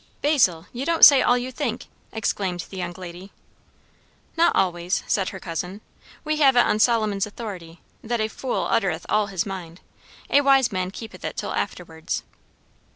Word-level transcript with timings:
"Basil, 0.23 0.65
you 0.73 0.83
don't 0.83 1.05
say 1.05 1.21
all 1.21 1.37
you 1.37 1.51
think!" 1.51 1.85
exclaimed 2.11 2.61
the 2.71 2.77
young 2.77 2.93
lady. 2.93 3.31
"Not 4.35 4.55
always," 4.55 5.03
said 5.05 5.29
her 5.29 5.39
cousin. 5.39 5.79
"We 6.23 6.37
have 6.37 6.55
it 6.55 6.65
on 6.65 6.79
Solomon's 6.79 7.27
authority, 7.27 7.81
that 8.03 8.19
a 8.19 8.27
'fool 8.27 8.65
uttereth 8.67 9.05
all 9.09 9.27
his 9.27 9.45
mind. 9.45 9.79
A 10.31 10.41
wise 10.41 10.71
man 10.71 10.89
keepeth 10.89 11.23
it 11.23 11.37
till 11.37 11.53
afterwards.'" 11.53 12.23